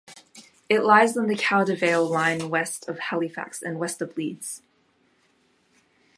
[0.67, 4.63] It lies on the Caldervale Line west of Halifax and west of Leeds.